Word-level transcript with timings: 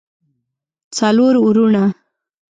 څلور 0.97 1.33
وروڼه 1.45 1.83